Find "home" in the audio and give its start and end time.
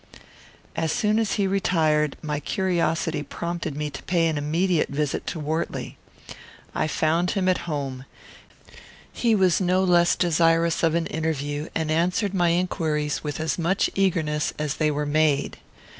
7.69-8.05